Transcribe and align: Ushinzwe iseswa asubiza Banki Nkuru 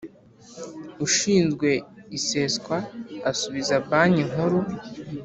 Ushinzwe 1.05 1.69
iseswa 2.17 2.77
asubiza 3.31 3.73
Banki 3.89 4.23
Nkuru 4.29 4.59